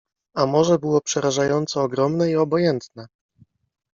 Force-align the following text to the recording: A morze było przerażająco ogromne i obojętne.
A 0.33 0.45
morze 0.45 0.77
było 0.79 1.01
przerażająco 1.01 1.81
ogromne 1.83 2.31
i 2.31 2.35
obojętne. 2.35 3.07